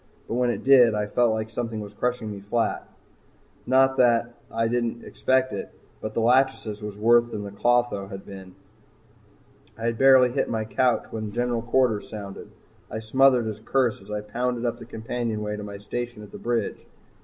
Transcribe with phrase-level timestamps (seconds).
[0.27, 2.87] But when it did, I felt like something was crushing me flat.
[3.67, 8.21] Not that I didn't expect it, but the "Lachesis" was worse than the "Clotho" had
[8.21, 8.55] ever been.
[9.77, 12.49] I had barely hit my couch when General Quarters sounded.
[12.89, 16.39] I smothered a curse as I pounded up the companionway to my station at the
[16.39, 16.83] bridge.